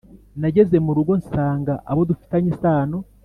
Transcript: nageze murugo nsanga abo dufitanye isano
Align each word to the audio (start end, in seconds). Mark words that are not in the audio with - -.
nageze 0.39 0.75
murugo 0.85 1.11
nsanga 1.21 1.73
abo 1.91 2.01
dufitanye 2.09 2.47
isano 2.53 2.97